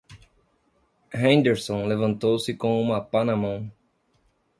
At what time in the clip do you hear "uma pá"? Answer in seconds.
2.81-3.23